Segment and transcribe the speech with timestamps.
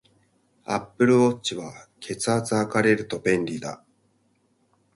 [0.65, 3.83] アップルウォッチは、血圧測れると便利だ